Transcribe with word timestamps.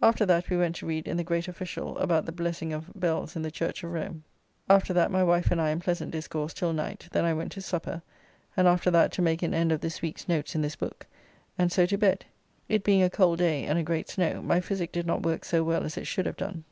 After 0.00 0.24
that 0.26 0.48
we 0.50 0.56
went 0.56 0.76
to 0.76 0.86
read 0.86 1.08
in 1.08 1.16
the 1.16 1.24
great 1.24 1.46
Officiale 1.48 1.96
about 2.00 2.26
the 2.26 2.30
blessing 2.30 2.72
of 2.72 2.92
bells 2.94 3.34
in 3.34 3.42
the 3.42 3.50
Church 3.50 3.82
of 3.82 3.90
Rome. 3.90 4.22
After 4.70 4.92
that 4.92 5.10
my 5.10 5.24
wife 5.24 5.50
and 5.50 5.60
I 5.60 5.70
in 5.70 5.80
pleasant 5.80 6.12
discourse 6.12 6.54
till 6.54 6.72
night, 6.72 7.08
then 7.10 7.24
I 7.24 7.34
went 7.34 7.50
to 7.50 7.60
supper, 7.60 8.00
and 8.56 8.68
after 8.68 8.88
that 8.92 9.10
to 9.14 9.22
make 9.22 9.42
an 9.42 9.52
end 9.52 9.72
of 9.72 9.80
this 9.80 10.00
week's 10.00 10.28
notes 10.28 10.54
in 10.54 10.62
this 10.62 10.76
book, 10.76 11.08
and 11.58 11.72
so 11.72 11.86
to 11.86 11.98
bed. 11.98 12.24
It 12.68 12.84
being 12.84 13.02
a 13.02 13.10
cold 13.10 13.40
day 13.40 13.64
and 13.64 13.76
a 13.76 13.82
great 13.82 14.08
snow 14.08 14.40
my 14.42 14.60
physic 14.60 14.92
did 14.92 15.08
not 15.08 15.22
work 15.24 15.44
so 15.44 15.64
well 15.64 15.82
as 15.82 15.96
it 15.98 16.06
should 16.06 16.26
have 16.26 16.36
done. 16.36 16.62